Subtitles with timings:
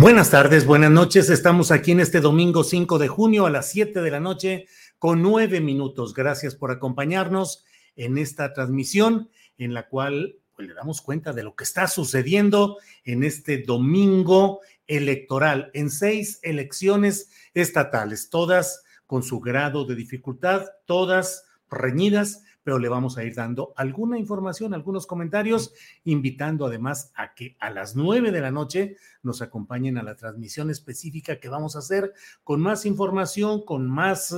[0.00, 1.28] Buenas tardes, buenas noches.
[1.28, 4.64] Estamos aquí en este domingo 5 de junio a las 7 de la noche
[4.98, 6.14] con nueve minutos.
[6.14, 9.28] Gracias por acompañarnos en esta transmisión
[9.58, 14.60] en la cual pues, le damos cuenta de lo que está sucediendo en este domingo
[14.86, 22.88] electoral en seis elecciones estatales, todas con su grado de dificultad, todas reñidas, pero le
[22.88, 25.72] vamos a ir dando alguna información, algunos comentarios,
[26.04, 30.70] invitando además a que a las nueve de la noche nos acompañen a la transmisión
[30.70, 32.12] específica que vamos a hacer
[32.44, 34.34] con más información, con más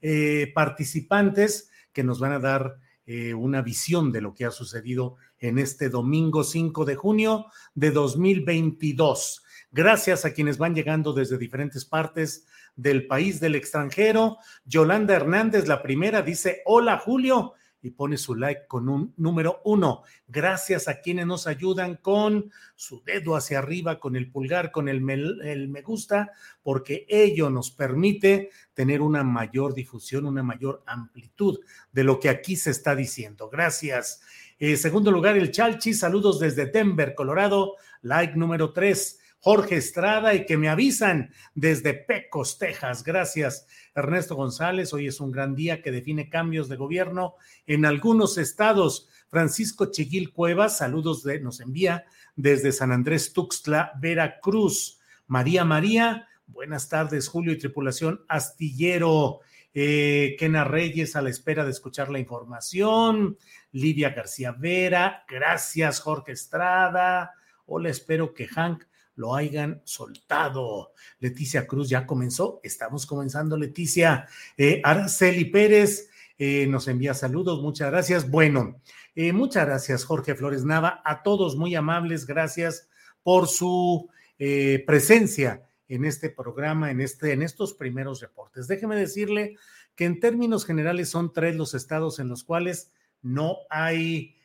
[0.00, 5.16] eh, participantes que nos van a dar eh, una visión de lo que ha sucedido
[5.40, 9.42] en este domingo 5 de junio de 2022.
[9.72, 14.38] Gracias a quienes van llegando desde diferentes partes del país, del extranjero.
[14.64, 20.02] Yolanda Hernández, la primera, dice, hola Julio, y pone su like con un número uno.
[20.28, 25.00] Gracias a quienes nos ayudan con su dedo hacia arriba, con el pulgar, con el
[25.00, 26.32] me, el me gusta,
[26.62, 31.60] porque ello nos permite tener una mayor difusión, una mayor amplitud
[31.92, 33.48] de lo que aquí se está diciendo.
[33.48, 34.20] Gracias.
[34.60, 39.18] En segundo lugar, el Chalchi, saludos desde Denver, Colorado, like número tres.
[39.42, 43.02] Jorge Estrada y que me avisan desde Pecos, Texas.
[43.02, 44.92] Gracias, Ernesto González.
[44.92, 49.08] Hoy es un gran día que define cambios de gobierno en algunos estados.
[49.30, 52.04] Francisco Chiquil Cuevas, saludos de, nos envía
[52.36, 55.00] desde San Andrés Tuxtla, Veracruz.
[55.26, 59.40] María María, buenas tardes, Julio y tripulación astillero.
[59.72, 63.38] Eh, Kena Reyes a la espera de escuchar la información.
[63.72, 67.32] Lidia García Vera, gracias, Jorge Estrada.
[67.66, 70.92] Hola, espero que Hank lo hayan soltado.
[71.18, 74.26] Leticia Cruz ya comenzó, estamos comenzando, Leticia.
[74.56, 76.10] Eh, Araceli Pérez
[76.42, 78.30] eh, nos envía saludos, muchas gracias.
[78.30, 78.80] Bueno,
[79.14, 82.88] eh, muchas gracias, Jorge Flores Nava, a todos muy amables, gracias
[83.22, 88.66] por su eh, presencia en este programa, en, este, en estos primeros reportes.
[88.66, 89.56] Déjeme decirle
[89.94, 92.90] que en términos generales son tres los estados en los cuales
[93.22, 94.36] no hay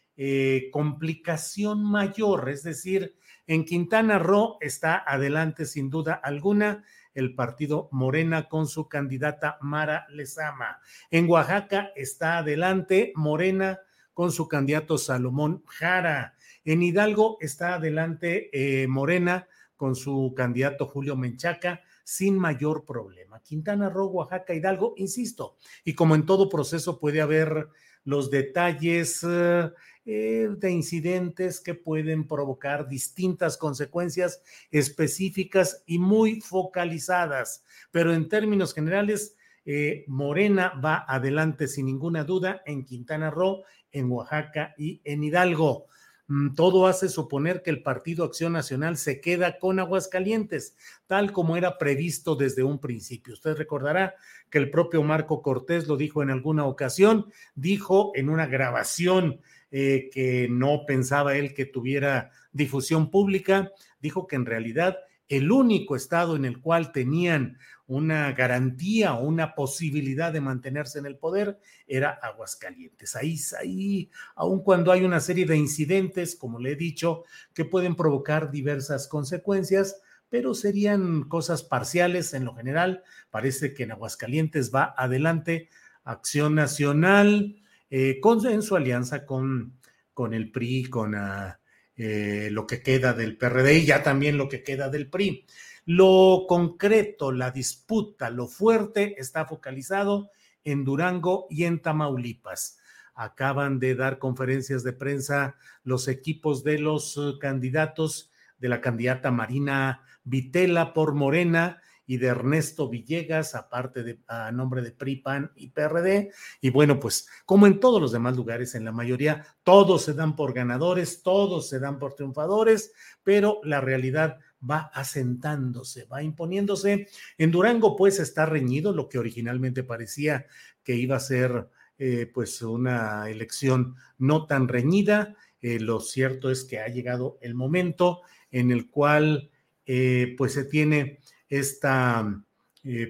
[0.72, 3.18] complicación mayor, es decir,
[3.48, 6.84] en Quintana Roo está adelante sin duda alguna
[7.14, 10.80] el partido Morena con su candidata Mara Lezama.
[11.12, 13.80] En Oaxaca está adelante Morena
[14.14, 16.34] con su candidato Salomón Jara.
[16.64, 23.41] En Hidalgo está adelante eh, Morena con su candidato Julio Menchaca sin mayor problema.
[23.41, 27.69] Quintana Roo, Oaxaca, Hidalgo, insisto, y como en todo proceso puede haber
[28.06, 29.72] los detalles eh,
[30.06, 37.64] eh, de incidentes que pueden provocar distintas consecuencias específicas y muy focalizadas.
[37.91, 39.35] Pero en términos generales,
[39.66, 45.88] eh, Morena va adelante sin ninguna duda en Quintana Roo, en Oaxaca y en Hidalgo.
[46.28, 50.76] Mm, todo hace suponer que el Partido Acción Nacional se queda con Aguascalientes,
[51.06, 53.34] tal como era previsto desde un principio.
[53.34, 54.16] Usted recordará
[54.50, 59.40] que el propio Marco Cortés lo dijo en alguna ocasión, dijo en una grabación
[59.70, 65.96] eh, que no pensaba él que tuviera difusión pública, dijo que en realidad el único
[65.96, 71.59] estado en el cual tenían una garantía o una posibilidad de mantenerse en el poder
[71.87, 73.16] era Aguascalientes.
[73.16, 77.23] Ahí, ahí, aun cuando hay una serie de incidentes, como le he dicho,
[77.53, 83.03] que pueden provocar diversas consecuencias, pero serían cosas parciales en lo general.
[83.29, 85.70] Parece que en Aguascalientes va adelante
[86.03, 89.78] Acción Nacional, eh, con, en su alianza con,
[90.14, 91.59] con el PRI, con ah,
[91.96, 95.46] eh, lo que queda del PRD y ya también lo que queda del PRI.
[95.85, 100.32] Lo concreto, la disputa, lo fuerte está focalizado
[100.64, 102.79] en Durango y en Tamaulipas.
[103.14, 109.29] Acaban de dar conferencias de prensa los equipos de los eh, candidatos de la candidata
[109.29, 115.52] Marina Vitela por Morena y de Ernesto Villegas, aparte de a nombre de PRI, PAN
[115.55, 116.31] y PRD.
[116.61, 120.35] Y bueno, pues como en todos los demás lugares, en la mayoría, todos se dan
[120.35, 122.93] por ganadores, todos se dan por triunfadores,
[123.23, 124.40] pero la realidad
[124.70, 127.08] va asentándose, va imponiéndose.
[127.38, 130.46] En Durango, pues está reñido lo que originalmente parecía
[130.84, 135.35] que iba a ser eh, pues una elección no tan reñida.
[135.62, 138.22] Eh, lo cierto es que ha llegado el momento
[138.52, 139.50] en el cual
[139.85, 142.44] eh, pues se tiene esta,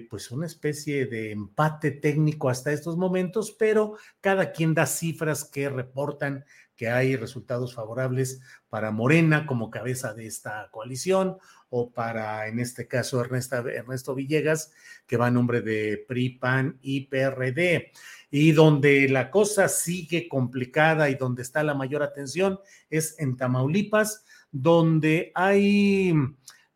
[0.08, 5.68] pues una especie de empate técnico hasta estos momentos, pero cada quien da cifras que
[5.68, 6.44] reportan
[6.76, 11.38] que hay resultados favorables para Morena como cabeza de esta coalición
[11.70, 14.72] o para, en este caso, Ernesto Villegas,
[15.06, 17.92] que va a nombre de PRI, PAN y PRD.
[18.30, 24.24] Y donde la cosa sigue complicada y donde está la mayor atención es en Tamaulipas,
[24.52, 26.12] donde hay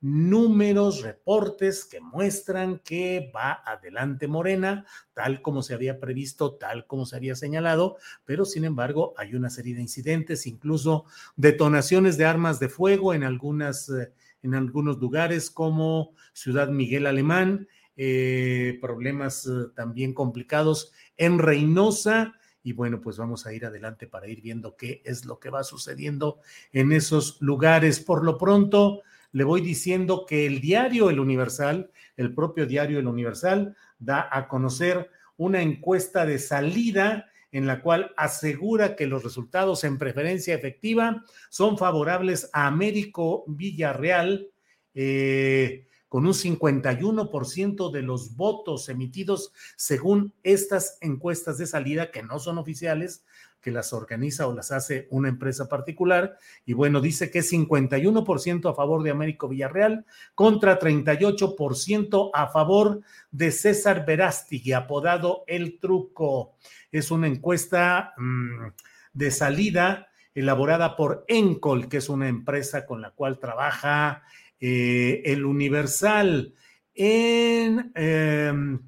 [0.00, 7.04] números, reportes que muestran que va adelante Morena, tal como se había previsto, tal como
[7.04, 11.04] se había señalado, pero sin embargo hay una serie de incidentes, incluso
[11.36, 14.12] detonaciones de armas de fuego en, algunas, eh,
[14.42, 17.68] en algunos lugares como Ciudad Miguel Alemán,
[18.02, 22.34] eh, problemas eh, también complicados en Reynosa.
[22.62, 25.64] Y bueno, pues vamos a ir adelante para ir viendo qué es lo que va
[25.64, 26.40] sucediendo
[26.72, 28.00] en esos lugares.
[28.00, 33.06] Por lo pronto, le voy diciendo que el diario El Universal, el propio diario El
[33.06, 39.84] Universal, da a conocer una encuesta de salida en la cual asegura que los resultados
[39.84, 44.48] en preferencia efectiva son favorables a Américo Villarreal,
[44.94, 52.40] eh, con un 51% de los votos emitidos según estas encuestas de salida que no
[52.40, 53.24] son oficiales,
[53.60, 56.36] que las organiza o las hace una empresa particular.
[56.66, 60.04] Y bueno, dice que es 51% a favor de Américo Villarreal
[60.34, 66.56] contra 38% a favor de César Verástigui, apodado El Truco.
[66.90, 68.66] Es una encuesta mm,
[69.12, 74.24] de salida elaborada por Encol, que es una empresa con la cual trabaja
[74.60, 76.54] eh, el Universal
[76.94, 77.92] en...
[77.94, 78.80] Em,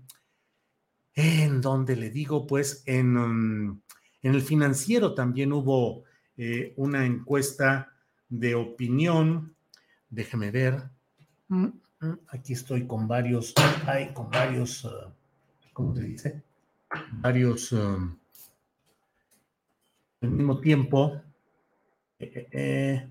[1.14, 3.82] en donde le digo, pues, en, mm,
[4.22, 6.04] en el financiero también hubo
[6.36, 7.92] eh, una encuesta
[8.28, 9.54] de opinión.
[10.08, 10.82] Déjeme ver.
[11.48, 11.66] Mm,
[12.00, 13.54] mm, aquí estoy con varios,
[13.86, 15.12] hay con varios, uh,
[15.72, 16.42] ¿cómo se dice?
[17.12, 18.16] Varios, um,
[20.20, 21.20] al mismo tiempo.
[22.18, 23.06] Eh,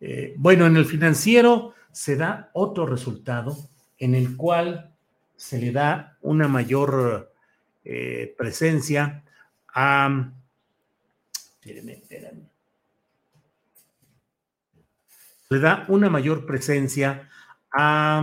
[0.00, 3.56] eh, bueno, en el financiero se da otro resultado
[3.98, 4.94] en el cual
[5.36, 7.32] se le da una mayor
[8.36, 9.24] presencia
[9.74, 10.32] a...
[15.48, 17.28] Le da una mayor presencia
[17.72, 18.22] a...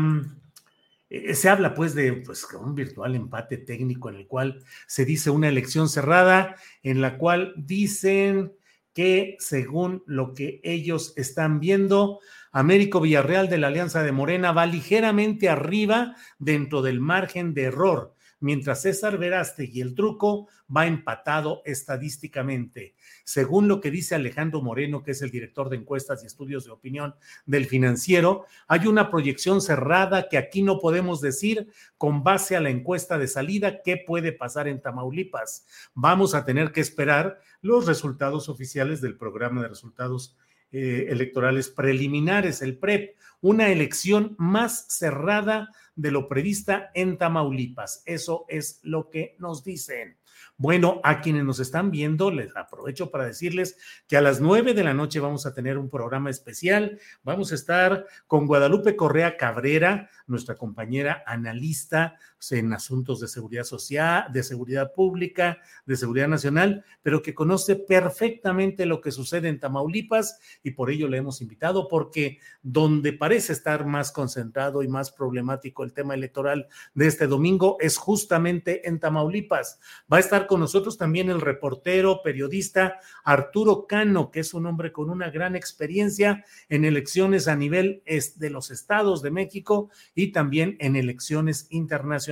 [1.10, 5.30] Eh, se habla pues de pues, un virtual empate técnico en el cual se dice
[5.30, 8.54] una elección cerrada, en la cual dicen
[8.98, 12.19] que según lo que ellos están viendo,
[12.52, 18.16] Américo Villarreal de la Alianza de Morena va ligeramente arriba dentro del margen de error
[18.40, 19.20] mientras César
[19.60, 22.96] y el truco va empatado estadísticamente.
[23.24, 26.72] Según lo que dice Alejandro Moreno, que es el director de encuestas y estudios de
[26.72, 27.16] opinión
[27.46, 32.70] del financiero, hay una proyección cerrada que aquí no podemos decir con base a la
[32.70, 35.66] encuesta de salida qué puede pasar en Tamaulipas.
[35.94, 40.38] Vamos a tener que esperar los resultados oficiales del programa de resultados
[40.72, 48.04] eh, electorales preliminares, el PREP, una elección más cerrada de lo prevista en Tamaulipas.
[48.06, 50.18] Eso es lo que nos dicen.
[50.59, 53.77] Bueno, a quienes nos están viendo, les aprovecho para decirles
[54.07, 56.99] que a las nueve de la noche vamos a tener un programa especial.
[57.23, 62.16] Vamos a estar con Guadalupe Correa Cabrera, nuestra compañera analista
[62.52, 68.86] en asuntos de seguridad social, de seguridad pública, de seguridad nacional, pero que conoce perfectamente
[68.86, 73.86] lo que sucede en Tamaulipas y por ello le hemos invitado porque donde parece estar
[73.86, 79.80] más concentrado y más problemático el tema electoral de este domingo es justamente en Tamaulipas.
[80.12, 84.92] Va a estar con nosotros también el reportero, periodista Arturo Cano, que es un hombre
[84.92, 88.04] con una gran experiencia en elecciones a nivel
[88.36, 92.27] de los estados de México y también en elecciones internacionales.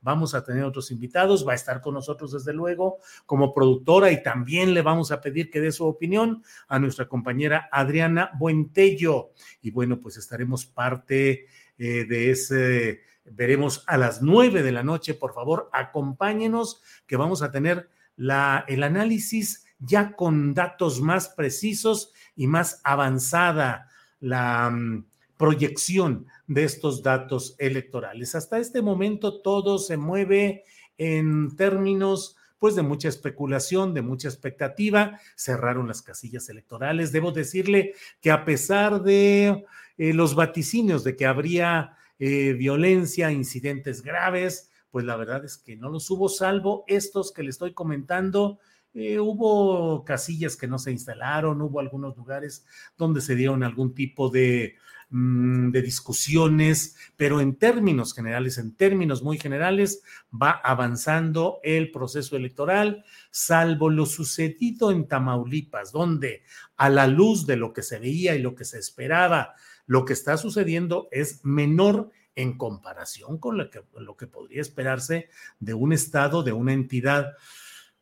[0.00, 4.22] Vamos a tener otros invitados, va a estar con nosotros desde luego como productora y
[4.22, 9.30] también le vamos a pedir que dé su opinión a nuestra compañera Adriana Buentello.
[9.62, 11.46] Y bueno, pues estaremos parte
[11.78, 15.14] eh, de ese veremos a las nueve de la noche.
[15.14, 22.12] Por favor, acompáñenos que vamos a tener la, el análisis ya con datos más precisos
[22.34, 23.88] y más avanzada
[24.20, 25.06] la mm,
[25.38, 28.34] proyección de estos datos electorales.
[28.34, 30.64] Hasta este momento todo se mueve
[30.98, 35.20] en términos pues de mucha especulación, de mucha expectativa.
[35.36, 37.12] Cerraron las casillas electorales.
[37.12, 39.64] Debo decirle que a pesar de
[39.96, 45.76] eh, los vaticinios de que habría eh, violencia, incidentes graves, pues la verdad es que
[45.76, 48.58] no los hubo, salvo estos que le estoy comentando.
[48.94, 52.66] Eh, hubo casillas que no se instalaron, hubo algunos lugares
[52.96, 54.76] donde se dieron algún tipo de,
[55.10, 62.36] mm, de discusiones, pero en términos generales, en términos muy generales, va avanzando el proceso
[62.36, 66.42] electoral, salvo lo sucedido en Tamaulipas, donde
[66.76, 69.54] a la luz de lo que se veía y lo que se esperaba
[69.88, 75.30] lo que está sucediendo es menor en comparación con lo que, lo que podría esperarse
[75.58, 77.32] de un Estado, de una entidad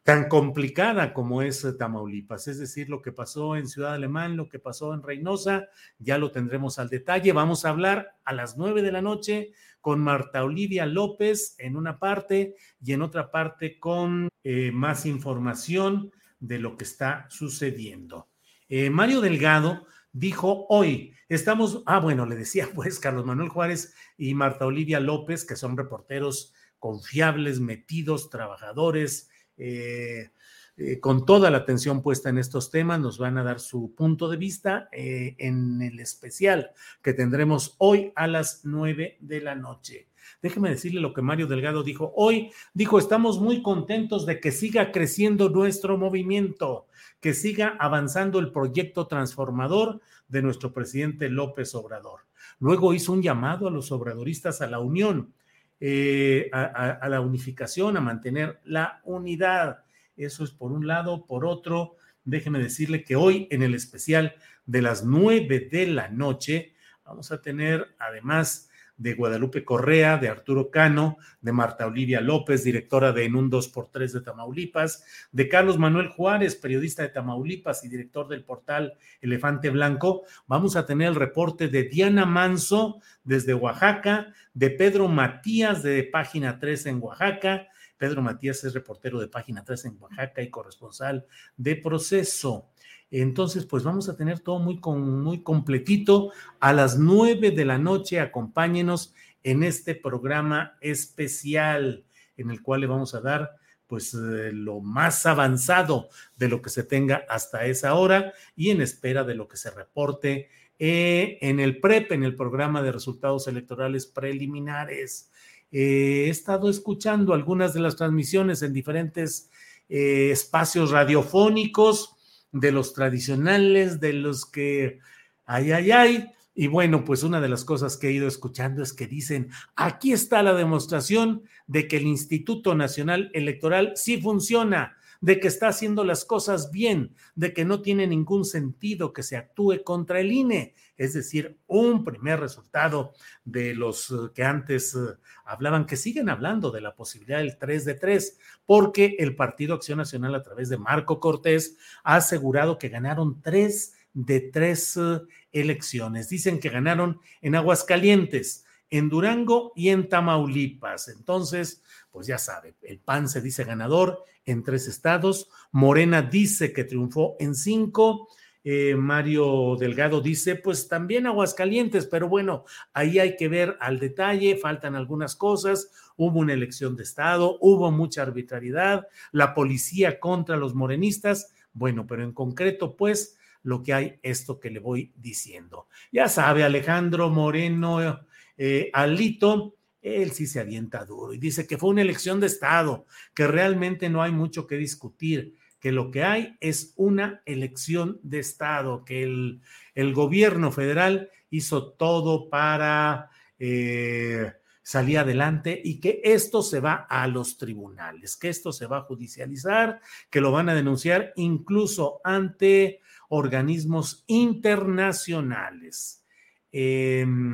[0.07, 2.47] tan complicada como es Tamaulipas.
[2.47, 5.67] Es decir, lo que pasó en Ciudad Alemán, lo que pasó en Reynosa,
[5.99, 7.33] ya lo tendremos al detalle.
[7.33, 11.99] Vamos a hablar a las nueve de la noche con Marta Olivia López en una
[11.99, 18.29] parte y en otra parte con eh, más información de lo que está sucediendo.
[18.69, 24.35] Eh, Mario Delgado dijo hoy, estamos, ah, bueno, le decía pues Carlos Manuel Juárez y
[24.35, 30.31] Marta Olivia López, que son reporteros confiables, metidos, trabajadores, eh,
[30.77, 34.29] eh, con toda la atención puesta en estos temas, nos van a dar su punto
[34.29, 36.73] de vista eh, en el especial
[37.03, 40.09] que tendremos hoy a las nueve de la noche.
[40.43, 42.51] Déjeme decirle lo que Mario Delgado dijo hoy.
[42.75, 46.87] Dijo, estamos muy contentos de que siga creciendo nuestro movimiento
[47.21, 52.21] que siga avanzando el proyecto transformador de nuestro presidente López Obrador.
[52.59, 55.33] Luego hizo un llamado a los obradoristas a la unión,
[55.81, 59.85] eh, a, la unificación, a mantener la unidad.
[60.17, 61.27] Eso es por un lado.
[61.27, 66.75] Por otro, déjeme decirle que hoy en el especial de las nueve de la noche
[67.05, 73.13] vamos a tener además de Guadalupe Correa, de Arturo Cano, de Marta Olivia López, directora
[73.13, 78.29] de En un 2x3 de Tamaulipas, de Carlos Manuel Juárez, periodista de Tamaulipas y director
[78.29, 80.23] del portal Elefante Blanco.
[80.47, 86.59] Vamos a tener el reporte de Diana Manso desde Oaxaca, de Pedro Matías de Página
[86.59, 87.69] 3 en Oaxaca.
[87.99, 91.27] Pedro Matías es reportero de Página 3 en Oaxaca y corresponsal
[91.57, 92.71] de Proceso.
[93.11, 96.33] Entonces, pues vamos a tener todo muy, muy completito.
[96.61, 102.05] A las nueve de la noche, acompáñenos en este programa especial
[102.37, 106.71] en el cual le vamos a dar pues eh, lo más avanzado de lo que
[106.71, 110.49] se tenga hasta esa hora y en espera de lo que se reporte
[110.79, 115.31] eh, en el PREP, en el programa de resultados electorales preliminares.
[115.71, 119.51] Eh, he estado escuchando algunas de las transmisiones en diferentes
[119.89, 122.16] espacios radiofónicos
[122.61, 124.99] de los tradicionales, de los que,
[125.45, 126.27] ay, ay, ay.
[126.55, 130.13] Y bueno, pues una de las cosas que he ido escuchando es que dicen, aquí
[130.13, 136.05] está la demostración de que el Instituto Nacional Electoral sí funciona, de que está haciendo
[136.05, 140.75] las cosas bien, de que no tiene ningún sentido que se actúe contra el INE.
[140.97, 143.13] Es decir, un primer resultado
[143.45, 147.85] de los eh, que antes eh, hablaban, que siguen hablando de la posibilidad del 3
[147.85, 152.89] de 3, porque el Partido Acción Nacional a través de Marco Cortés ha asegurado que
[152.89, 155.21] ganaron tres de tres eh,
[155.53, 156.29] elecciones.
[156.29, 158.66] Dicen que ganaron en Aguascalientes,
[158.97, 161.09] en Durango y en Tamaulipas.
[161.09, 166.85] Entonces, pues ya sabe, el PAN se dice ganador en tres estados, Morena dice que
[166.85, 168.29] triunfó en cinco.
[168.69, 174.57] Eh, Mario Delgado dice, pues también Aguascalientes, pero bueno, ahí hay que ver al detalle,
[174.57, 180.75] faltan algunas cosas, hubo una elección de Estado, hubo mucha arbitrariedad, la policía contra los
[180.75, 185.87] morenistas, bueno, pero en concreto, pues, lo que hay, esto que le voy diciendo.
[186.11, 188.21] Ya sabe, Alejandro Moreno,
[188.57, 193.07] eh, Alito, él sí se avienta duro y dice que fue una elección de Estado,
[193.35, 198.39] que realmente no hay mucho que discutir, que lo que hay es una elección de
[198.39, 199.61] Estado, que el,
[199.95, 207.27] el gobierno federal hizo todo para eh, salir adelante y que esto se va a
[207.27, 213.01] los tribunales, que esto se va a judicializar, que lo van a denunciar incluso ante
[213.29, 216.25] organismos internacionales.
[216.71, 217.53] Em,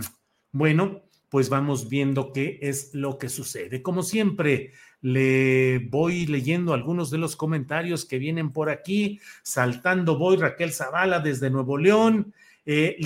[0.52, 3.82] bueno, pues vamos viendo qué es lo que sucede.
[3.82, 9.18] Como siempre, le voy leyendo algunos de los comentarios que vienen por aquí.
[9.42, 12.32] Saltando voy, Raquel Zavala desde Nuevo León.
[12.64, 12.96] Eh,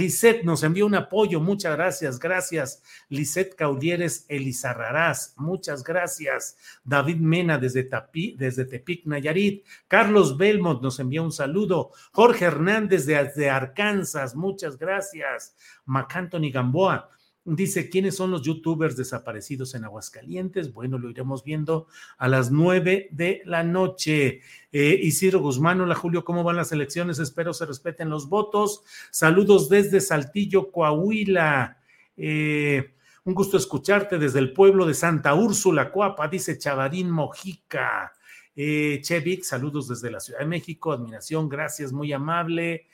[0.44, 2.82] nos envió un apoyo, muchas gracias, gracias.
[3.08, 6.58] Lisette Caudieres Elizarrarás, muchas gracias.
[6.84, 9.64] David Mena desde, Tapi, desde Tepic, Nayarit.
[9.88, 11.92] Carlos Belmont nos envió un saludo.
[12.12, 15.56] Jorge Hernández de, Arkansas, muchas gracias.
[15.86, 17.08] Macantoni Gamboa.
[17.48, 20.72] Dice, ¿quiénes son los youtubers desaparecidos en Aguascalientes?
[20.72, 21.86] Bueno, lo iremos viendo
[22.18, 24.40] a las nueve de la noche.
[24.72, 27.20] Eh, Isidro Guzmán, hola Julio, ¿cómo van las elecciones?
[27.20, 28.82] Espero se respeten los votos.
[29.12, 31.78] Saludos desde Saltillo, Coahuila.
[32.16, 38.12] Eh, un gusto escucharte desde el pueblo de Santa Úrsula, Coapa, dice Chavarín Mojica.
[38.56, 42.88] Eh, Chevik, saludos desde la Ciudad de México, admiración, gracias, muy amable.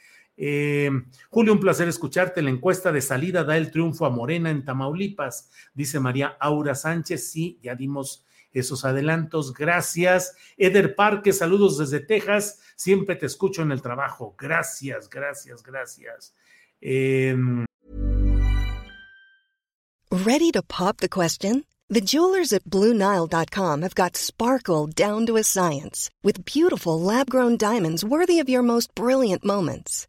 [0.45, 0.91] Eh,
[1.31, 2.43] Julio, un placer escucharte.
[2.43, 7.31] La encuesta de salida da el triunfo a Morena en Tamaulipas, dice María Aura Sánchez.
[7.31, 9.55] Sí, ya dimos esos adelantos.
[9.55, 10.35] Gracias.
[10.57, 12.59] Eder Parque, saludos desde Texas.
[12.75, 14.35] Siempre te escucho en el trabajo.
[14.37, 16.35] Gracias, gracias, gracias.
[16.81, 17.37] Eh,
[20.11, 21.65] ¿Ready to pop the question?
[21.89, 27.57] The jewelers at BlueNile.com have got sparkle down to a science with beautiful lab grown
[27.57, 30.09] diamonds worthy of your most brilliant moments.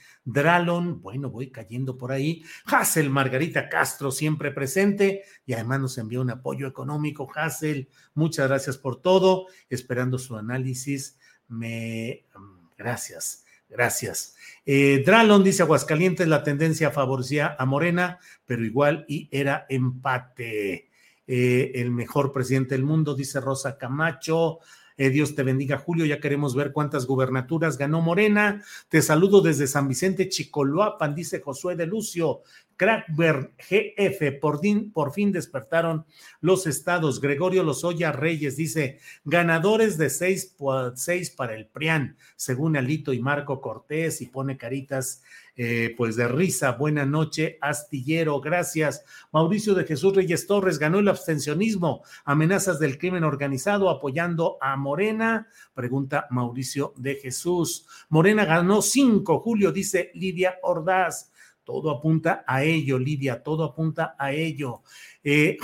[0.23, 2.43] Dralon, bueno, voy cayendo por ahí.
[2.65, 7.29] Hassel, Margarita Castro, siempre presente y además nos envió un apoyo económico.
[7.33, 9.47] Hassel, muchas gracias por todo.
[9.69, 11.17] Esperando su análisis.
[11.47, 12.25] Me.
[12.35, 14.35] Mm, gracias, gracias.
[14.65, 20.91] Eh, Dralon dice: Aguascalientes, la tendencia favorecía a Morena, pero igual y era empate.
[21.27, 24.59] Eh, el mejor presidente del mundo, dice Rosa Camacho.
[24.97, 26.05] Eh, Dios te bendiga, Julio.
[26.05, 28.63] Ya queremos ver cuántas gubernaturas ganó Morena.
[28.89, 32.41] Te saludo desde San Vicente, Chicoloapan, dice Josué de Lucio.
[32.81, 34.59] Crackberg GF, por,
[34.91, 36.03] por, fin despertaron
[36.39, 37.21] los estados.
[37.21, 40.55] Gregorio Lozoya Reyes dice: ganadores de seis,
[41.37, 45.21] para el PRIAN, según Alito y Marco Cortés, y pone caritas
[45.55, 46.71] eh, pues de risa.
[46.73, 49.03] Buena noche, astillero, gracias.
[49.31, 55.47] Mauricio de Jesús Reyes Torres ganó el abstencionismo, amenazas del crimen organizado apoyando a Morena,
[55.73, 57.85] pregunta Mauricio de Jesús.
[58.09, 61.31] Morena ganó cinco, Julio, dice Lidia Ordaz.
[61.63, 64.81] Todo apunta a ello, Lidia, todo apunta a ello.
[65.23, 65.57] Eh,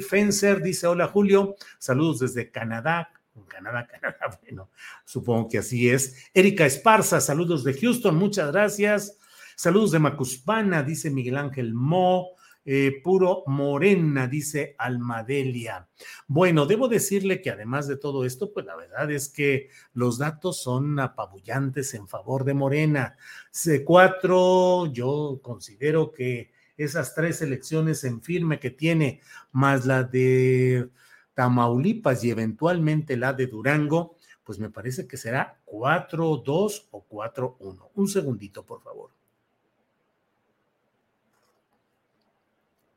[0.00, 3.10] Fencer dice: Hola Julio, saludos desde Canadá.
[3.48, 4.70] Canadá, Canadá, bueno,
[5.04, 6.30] supongo que así es.
[6.34, 9.18] Erika Esparza, saludos de Houston, muchas gracias.
[9.56, 12.30] Saludos de Macuspana, dice Miguel Ángel Mo.
[12.62, 15.88] Eh, puro morena, dice Almadelia.
[16.26, 20.62] Bueno, debo decirle que además de todo esto, pues la verdad es que los datos
[20.62, 23.16] son apabullantes en favor de Morena.
[23.50, 29.20] C4, yo considero que esas tres elecciones en firme que tiene,
[29.52, 30.90] más la de
[31.34, 37.90] Tamaulipas y eventualmente la de Durango, pues me parece que será 4-2 o 4-1.
[37.94, 39.10] Un segundito, por favor.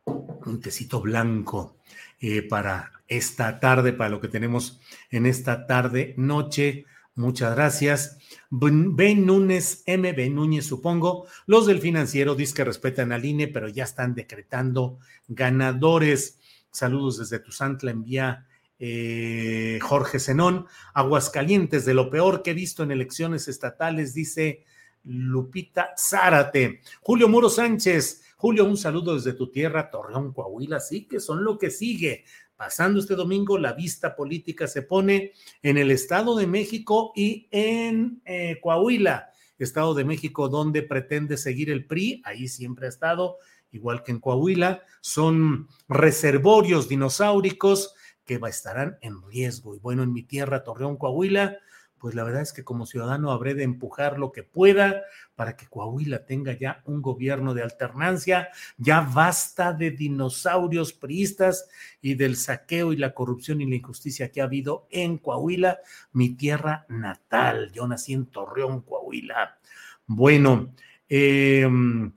[0.06, 1.78] Un tecito blanco
[2.19, 6.86] eh, para esta tarde, para lo que tenemos en esta tarde, noche.
[7.15, 8.17] Muchas gracias.
[8.50, 11.28] Ben Núñez, MB Núñez, supongo.
[11.46, 16.39] Los del financiero dicen que respetan al INE, pero ya están decretando ganadores.
[16.73, 18.47] Saludos desde Tuzantla, envía
[18.79, 20.65] eh, Jorge Zenón.
[20.95, 24.65] Aguascalientes, de lo peor que he visto en elecciones estatales, dice
[25.03, 26.81] Lupita Zárate.
[27.01, 28.23] Julio Muro Sánchez.
[28.38, 30.79] Julio, un saludo desde tu tierra, Torreón, Coahuila.
[30.79, 32.25] Sí, que son lo que sigue.
[32.55, 38.19] Pasando este domingo, la vista política se pone en el Estado de México y en
[38.25, 39.29] eh, Coahuila.
[39.59, 43.38] Estado de México, donde pretende seguir el PRI, ahí siempre ha estado,
[43.73, 49.75] igual que en Coahuila, son reservorios dinosauricos que estarán en riesgo.
[49.75, 51.57] Y bueno, en mi tierra, Torreón, Coahuila,
[52.03, 55.03] pues la verdad es que como ciudadano habré de empujar lo que pueda
[55.36, 61.69] para que Coahuila tenga ya un gobierno de alternancia, ya basta de dinosaurios priistas
[62.01, 65.79] y del saqueo y la corrupción y la injusticia que ha habido en Coahuila,
[66.12, 67.71] mi tierra natal.
[67.71, 69.57] Yo nací en Torreón, Coahuila.
[70.05, 70.73] Bueno,
[71.07, 72.12] em,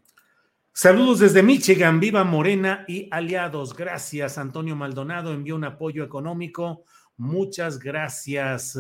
[0.79, 3.75] Saludos desde Michigan, viva Morena y aliados.
[3.75, 6.85] Gracias, Antonio Maldonado envió un apoyo económico.
[7.17, 8.79] Muchas gracias.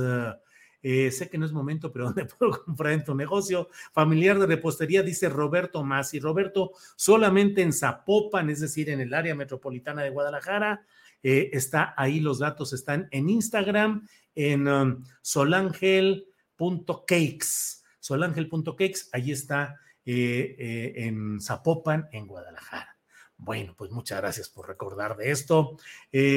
[0.83, 3.71] Eh, sé que no es momento, pero ¿dónde puedo comprar en tu negocio?
[3.95, 6.21] Familiar de repostería, dice Roberto Masi.
[6.21, 10.85] Roberto, solamente en Zapopan, es decir, en el área metropolitana de Guadalajara,
[11.23, 17.85] eh, está ahí, los datos están en Instagram, en um, solangel.cakes.
[18.01, 22.97] Solangel.cakes, ahí está eh, en Zapopan, en Guadalajara.
[23.37, 25.77] Bueno, pues muchas gracias por recordar de esto.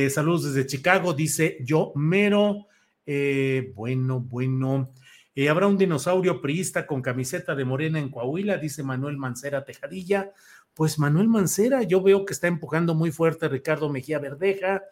[0.09, 2.67] saludos desde Chicago, dice yo mero.
[3.11, 4.93] Eh, bueno, bueno.
[5.33, 10.31] Eh, Habrá un dinosaurio priista con camiseta de morena en Coahuila, dice Manuel Mancera Tejadilla.
[10.75, 14.83] Pues Manuel Mancera, yo veo que está empujando muy fuerte Ricardo Mejía Verdeja,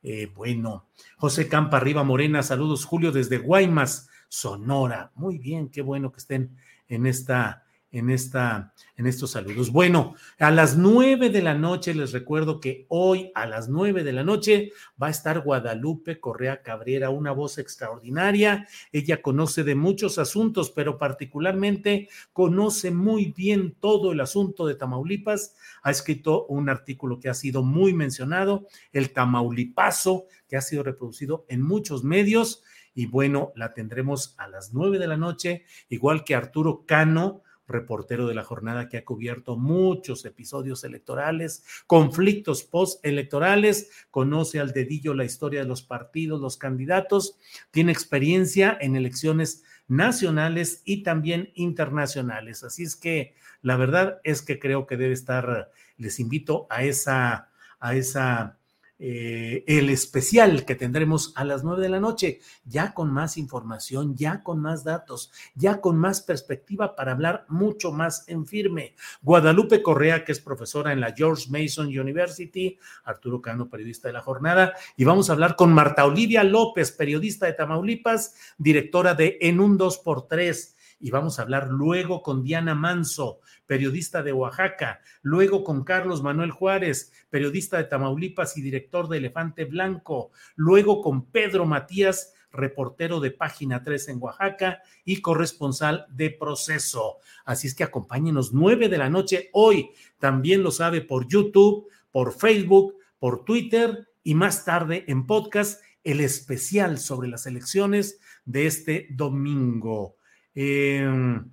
[0.07, 0.87] Eh, bueno,
[1.17, 5.11] José Campa Arriba Morena, saludos, Julio, desde Guaymas, Sonora.
[5.15, 6.55] Muy bien, qué bueno que estén
[6.87, 7.64] en esta
[7.95, 9.71] en, esta, en estos saludos.
[9.71, 14.12] Bueno, a las nueve de la noche les recuerdo que hoy a las nueve de
[14.12, 18.67] la noche va a estar Guadalupe Correa Cabrera, una voz extraordinaria.
[18.91, 25.55] Ella conoce de muchos asuntos, pero particularmente conoce muy bien todo el asunto de Tamaulipas.
[25.81, 31.45] Ha escrito un artículo que ha sido muy mencionado, el Tamaulipaso, que ha sido reproducido
[31.47, 32.62] en muchos medios.
[32.93, 38.28] Y bueno, la tendremos a las nueve de la noche, igual que Arturo Cano, reportero
[38.28, 45.25] de la jornada que ha cubierto muchos episodios electorales, conflictos postelectorales, conoce al dedillo la
[45.25, 47.38] historia de los partidos, los candidatos,
[47.71, 52.63] tiene experiencia en elecciones nacionales y también internacionales.
[52.63, 57.49] Así es que la verdad es que creo que debe estar, les invito a esa,
[57.80, 58.58] a esa
[58.97, 64.15] eh, el especial que tendremos a las nueve de la noche, ya con más información,
[64.15, 68.95] ya con más datos, ya con más perspectiva para hablar mucho más en firme.
[69.21, 74.21] Guadalupe Correa, que es profesora en la George Mason University, Arturo Cano, periodista de la
[74.21, 79.60] jornada, y vamos a hablar con Marta Olivia López, periodista de Tamaulipas, directora de En
[79.60, 85.84] un 2x3 y vamos a hablar luego con Diana Manso, periodista de Oaxaca, luego con
[85.84, 92.34] Carlos Manuel Juárez, periodista de Tamaulipas y director de Elefante Blanco, luego con Pedro Matías,
[92.51, 97.17] reportero de Página 3 en Oaxaca y corresponsal de Proceso.
[97.43, 99.89] Así es que acompáñenos nueve de la noche hoy.
[100.19, 106.21] También lo sabe por YouTube, por Facebook, por Twitter y más tarde en podcast el
[106.21, 110.15] especial sobre las elecciones de este domingo.
[110.55, 111.51] Em,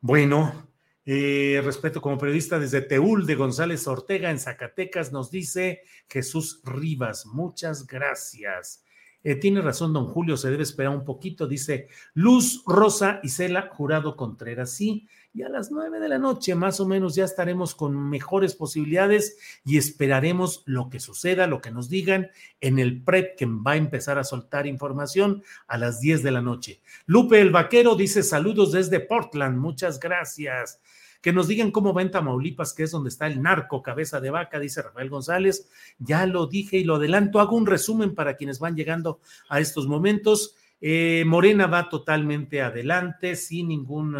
[0.00, 0.70] bueno,
[1.04, 7.26] eh, respeto como periodista desde Teúl de González Ortega en Zacatecas, nos dice Jesús Rivas.
[7.26, 8.82] Muchas gracias.
[9.22, 14.16] Eh, tiene razón, don Julio, se debe esperar un poquito, dice Luz Rosa Isela Jurado
[14.16, 14.70] Contreras.
[14.72, 18.54] Sí, y a las nueve de la noche más o menos ya estaremos con mejores
[18.54, 22.30] posibilidades y esperaremos lo que suceda, lo que nos digan
[22.62, 26.40] en el PREP que va a empezar a soltar información a las diez de la
[26.40, 26.80] noche.
[27.04, 30.80] Lupe el Vaquero dice saludos desde Portland, muchas gracias.
[31.20, 34.30] Que nos digan cómo va en Tamaulipas, que es donde está el narco cabeza de
[34.30, 35.68] vaca, dice Rafael González.
[35.98, 37.40] Ya lo dije y lo adelanto.
[37.40, 40.54] Hago un resumen para quienes van llegando a estos momentos.
[40.80, 44.14] Eh, Morena va totalmente adelante, sin ningún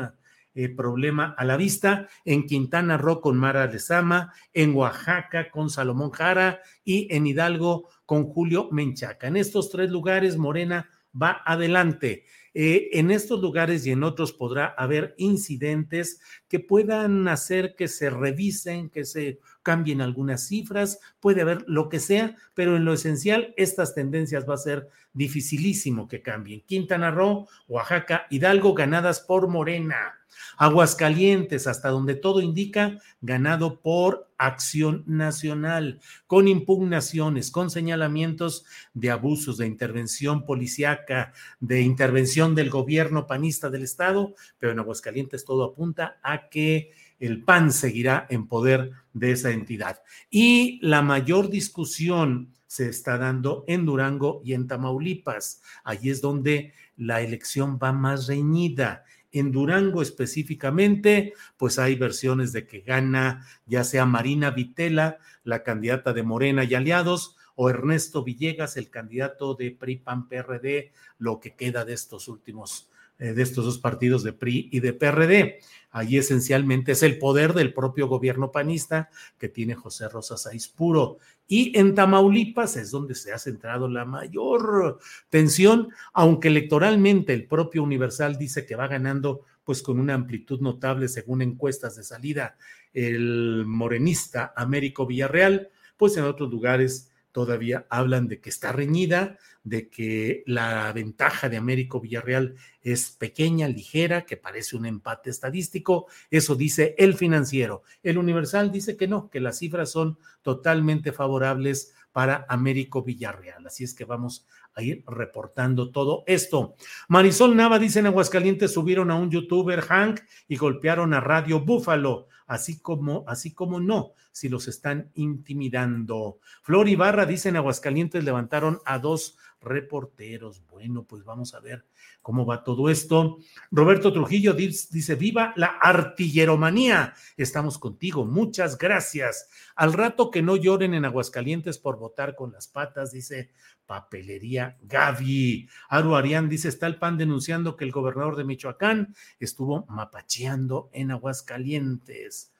[0.56, 6.10] eh, problema a la vista, en Quintana Roo con Mara Lezama, en Oaxaca con Salomón
[6.10, 9.28] Jara y en Hidalgo con Julio Menchaca.
[9.28, 12.24] En estos tres lugares, Morena va adelante.
[12.54, 18.08] Eh, en estos lugares y en otros podrá haber incidentes que puedan hacer que se
[18.08, 23.52] revisen, que se cambien algunas cifras, puede haber lo que sea, pero en lo esencial
[23.58, 26.62] estas tendencias va a ser dificilísimo que cambien.
[26.62, 30.14] Quintana Roo, Oaxaca, Hidalgo ganadas por Morena.
[30.56, 39.58] Aguascalientes, hasta donde todo indica, ganado por acción nacional, con impugnaciones, con señalamientos de abusos,
[39.58, 46.18] de intervención policiaca, de intervención del gobierno panista del Estado, pero en Aguascalientes todo apunta
[46.22, 50.02] a que el PAN seguirá en poder de esa entidad.
[50.30, 55.62] Y la mayor discusión se está dando en Durango y en Tamaulipas.
[55.84, 59.04] Allí es donde la elección va más reñida.
[59.38, 66.12] En Durango específicamente, pues hay versiones de que gana ya sea Marina Vitela, la candidata
[66.12, 71.54] de Morena y aliados, o Ernesto Villegas, el candidato de PRI PAN PRD, lo que
[71.54, 75.60] queda de estos últimos de estos dos partidos de PRI y de PRD.
[75.90, 81.18] Allí esencialmente es el poder del propio gobierno panista que tiene José Rosa Saiz Puro.
[81.48, 84.98] Y en Tamaulipas es donde se ha centrado la mayor
[85.30, 91.08] tensión, aunque electoralmente el propio Universal dice que va ganando pues con una amplitud notable
[91.08, 92.56] según encuestas de salida
[92.92, 99.90] el morenista Américo Villarreal, pues en otros lugares todavía hablan de que está reñida, de
[99.90, 106.06] que la ventaja de Américo Villarreal es pequeña, ligera, que parece un empate estadístico.
[106.30, 107.82] Eso dice el financiero.
[108.02, 113.66] El Universal dice que no, que las cifras son totalmente favorables para Américo Villarreal.
[113.66, 114.46] Así es que vamos
[114.76, 116.76] a ir reportando todo esto.
[117.08, 122.28] Marisol Nava dice en Aguascalientes subieron a un youtuber Hank y golpearon a Radio Búfalo
[122.46, 126.38] así como, así como no, si los están intimidando.
[126.62, 130.62] Flor Ibarra dice en Aguascalientes levantaron a dos reporteros.
[130.68, 131.84] Bueno, pues vamos a ver
[132.22, 133.38] cómo va todo esto.
[133.70, 137.14] Roberto Trujillo dice, viva la artilleromanía.
[137.36, 139.48] Estamos contigo, muchas gracias.
[139.74, 143.50] Al rato que no lloren en Aguascalientes por votar con las patas, dice
[143.86, 145.68] Papelería Gaby.
[145.88, 151.10] Aru Arián dice, está el PAN denunciando que el gobernador de Michoacán estuvo mapacheando en
[151.12, 152.52] Aguascalientes.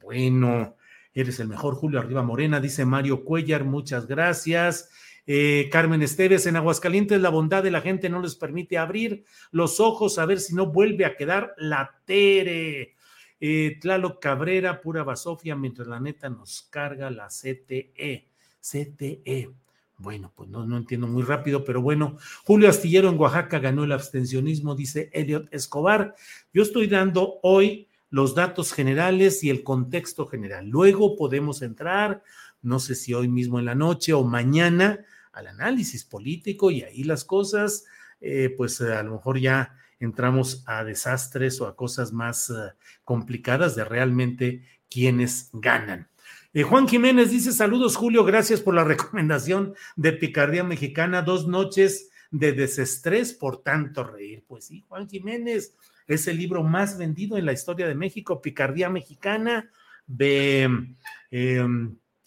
[0.00, 0.76] Bueno,
[1.12, 4.90] eres el mejor, Julio Arriba Morena, dice Mario Cuellar, muchas gracias.
[5.26, 9.78] Eh, Carmen Esteves, en Aguascalientes la bondad de la gente no les permite abrir los
[9.78, 12.94] ojos a ver si no vuelve a quedar la Tere.
[13.40, 18.28] Eh, Tlaloc Cabrera, pura basofia, mientras la neta nos carga la CTE.
[18.60, 19.50] CTE.
[19.98, 23.92] Bueno, pues no, no entiendo muy rápido, pero bueno, Julio Astillero en Oaxaca ganó el
[23.92, 26.14] abstencionismo, dice Elliot Escobar.
[26.52, 30.68] Yo estoy dando hoy los datos generales y el contexto general.
[30.68, 32.22] Luego podemos entrar,
[32.62, 35.00] no sé si hoy mismo en la noche o mañana,
[35.32, 37.84] al análisis político y ahí las cosas,
[38.20, 43.74] eh, pues a lo mejor ya entramos a desastres o a cosas más eh, complicadas
[43.74, 46.08] de realmente quienes ganan.
[46.52, 52.10] Eh, Juan Jiménez dice: Saludos, Julio, gracias por la recomendación de Picardía Mexicana, dos noches
[52.30, 54.44] de desestrés por tanto reír.
[54.46, 58.90] Pues sí, Juan Jiménez es el libro más vendido en la historia de México, Picardía
[58.90, 59.70] Mexicana,
[60.06, 60.68] de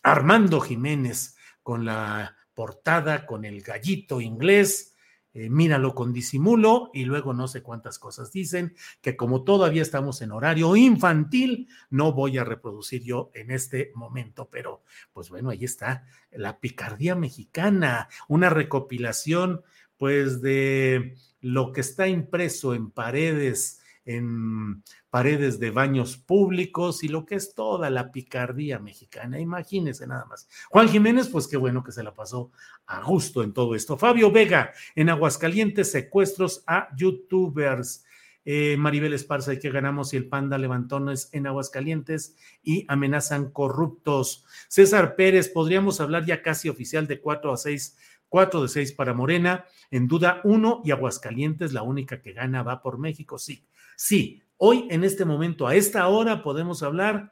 [0.06, 4.96] Armando Jiménez, con la portada, con el gallito inglés
[5.38, 10.22] eh, míralo con disimulo y luego no sé cuántas cosas dicen, que como todavía estamos
[10.22, 15.66] en horario infantil, no voy a reproducir yo en este momento, pero pues bueno, ahí
[15.66, 19.62] está la picardía mexicana, una recopilación
[19.98, 24.84] pues de lo que está impreso en paredes en
[25.16, 29.40] paredes de baños públicos y lo que es toda la picardía mexicana.
[29.40, 30.50] Imagínense nada más.
[30.70, 32.52] Juan Jiménez, pues qué bueno que se la pasó
[32.86, 33.96] a gusto en todo esto.
[33.96, 38.04] Fabio Vega, en Aguascalientes, secuestros a youtubers.
[38.44, 44.44] Eh, Maribel Esparza, ¿y que ganamos si el panda levantones en Aguascalientes y amenazan corruptos?
[44.68, 47.98] César Pérez, podríamos hablar ya casi oficial de cuatro a seis,
[48.30, 52.82] cuatro de seis para Morena, en duda uno y Aguascalientes, la única que gana va
[52.82, 53.66] por México, sí.
[53.96, 57.32] Sí, hoy en este momento, a esta hora, podemos hablar,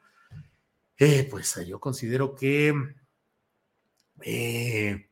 [0.97, 2.73] eh, pues yo considero que
[4.21, 5.09] eh,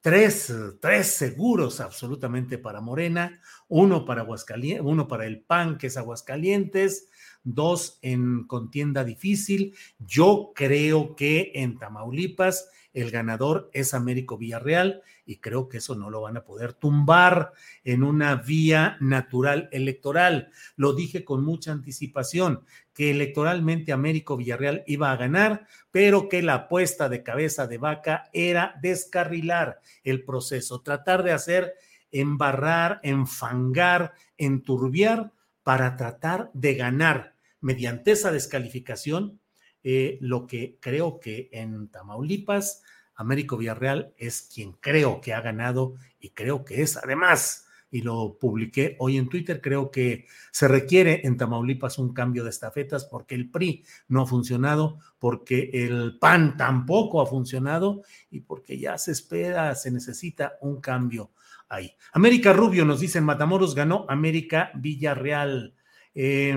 [0.00, 5.96] tres, tres seguros absolutamente para Morena, uno para Aguascalientes, uno para el PAN, que es
[5.96, 7.08] Aguascalientes,
[7.46, 9.74] dos en contienda difícil.
[9.98, 16.08] Yo creo que en Tamaulipas el ganador es Américo Villarreal y creo que eso no
[16.08, 17.52] lo van a poder tumbar
[17.84, 20.50] en una vía natural electoral.
[20.76, 26.54] Lo dije con mucha anticipación, que electoralmente Américo Villarreal iba a ganar, pero que la
[26.54, 31.74] apuesta de cabeza de vaca era descarrilar el proceso, tratar de hacer
[32.10, 35.32] embarrar, enfangar, enturbiar
[35.62, 37.35] para tratar de ganar
[37.66, 39.40] mediante esa descalificación
[39.82, 42.84] eh, lo que creo que en Tamaulipas,
[43.16, 48.38] Américo Villarreal es quien creo que ha ganado y creo que es además, y lo
[48.38, 53.34] publiqué hoy en Twitter, creo que se requiere en Tamaulipas un cambio de estafetas porque
[53.34, 59.10] el PRI no ha funcionado, porque el PAN tampoco ha funcionado y porque ya se
[59.10, 61.32] espera, se necesita un cambio
[61.68, 61.96] ahí.
[62.12, 65.74] América Rubio nos dice, Matamoros ganó América Villarreal.
[66.14, 66.56] Eh,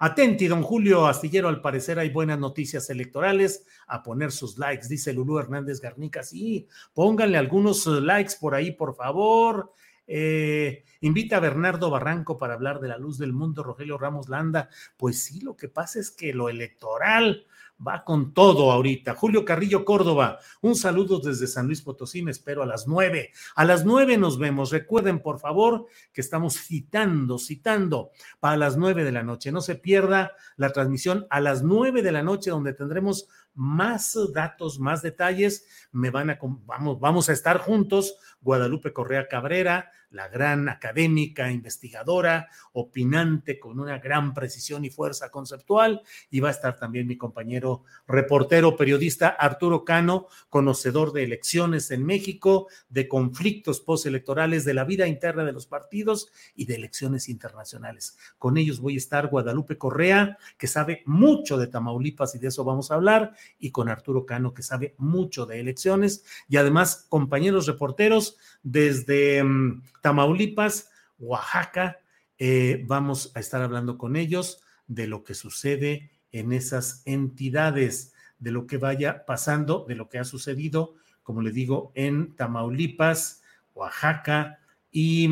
[0.00, 3.66] Atenti, don Julio Astillero, al parecer hay buenas noticias electorales.
[3.88, 6.22] A poner sus likes, dice Lulú Hernández Garnica.
[6.22, 9.72] Sí, pónganle algunos eh, likes por ahí, por favor.
[10.06, 14.68] Eh, invita a Bernardo Barranco para hablar de la luz del mundo, Rogelio Ramos Landa.
[14.96, 17.44] Pues sí, lo que pasa es que lo electoral
[17.86, 19.14] va con todo ahorita.
[19.14, 23.30] Julio Carrillo Córdoba, un saludo desde San Luis Potosí, me espero a las nueve.
[23.54, 24.70] A las nueve nos vemos.
[24.70, 28.10] Recuerden, por favor, que estamos citando, citando
[28.40, 29.52] para las nueve de la noche.
[29.52, 34.78] No se pierda la transmisión a las nueve de la noche, donde tendremos más datos,
[34.78, 35.66] más detalles.
[35.92, 38.16] Me van a, vamos, vamos a estar juntos.
[38.40, 46.02] Guadalupe Correa Cabrera, la gran académica, investigadora, opinante con una gran precisión y fuerza conceptual.
[46.30, 52.06] Y va a estar también mi compañero reportero, periodista Arturo Cano, conocedor de elecciones en
[52.06, 58.16] México, de conflictos postelectorales, de la vida interna de los partidos y de elecciones internacionales.
[58.38, 62.64] Con ellos voy a estar Guadalupe Correa, que sabe mucho de Tamaulipas y de eso
[62.64, 67.66] vamos a hablar, y con Arturo Cano, que sabe mucho de elecciones, y además compañeros
[67.66, 71.98] reporteros desde mm, Tamaulipas, Oaxaca.
[72.38, 78.52] Eh, vamos a estar hablando con ellos de lo que sucede en esas entidades, de
[78.52, 83.42] lo que vaya pasando, de lo que ha sucedido, como le digo, en Tamaulipas,
[83.74, 85.30] Oaxaca y,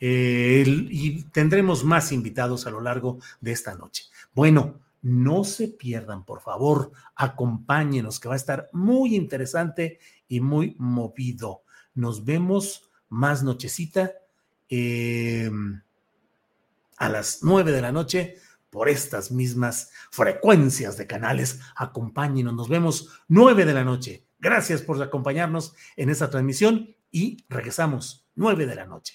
[0.00, 4.04] eh, y tendremos más invitados a lo largo de esta noche.
[4.34, 10.76] Bueno, no se pierdan, por favor, acompáñenos, que va a estar muy interesante y muy
[10.78, 11.62] movido.
[11.94, 14.12] Nos vemos más nochecita
[14.68, 15.50] eh,
[16.96, 18.36] a las nueve de la noche
[18.70, 21.60] por estas mismas frecuencias de canales.
[21.76, 24.26] Acompáñenos, nos vemos nueve de la noche.
[24.38, 29.14] Gracias por acompañarnos en esta transmisión y regresamos nueve de la noche.